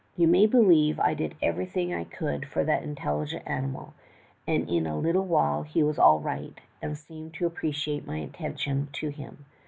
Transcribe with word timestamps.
You 0.17 0.27
may 0.27 0.47
believe 0.47 0.99
I 0.99 1.13
did 1.13 1.35
everything 1.43 1.93
I 1.93 2.05
could 2.05 2.47
for 2.47 2.63
that 2.63 2.81
intelligent 2.81 3.43
animal, 3.45 3.93
and 4.47 4.67
in 4.67 4.87
a 4.87 4.97
little 4.97 5.25
while, 5.25 5.61
he 5.61 5.83
was 5.83 5.99
all 5.99 6.19
right, 6.19 6.59
and 6.81 6.97
seemed 6.97 7.35
to 7.35 7.45
appreciate 7.45 8.07
my 8.07 8.17
attention 8.17 8.87
to 8.93 9.09
him. 9.09 9.45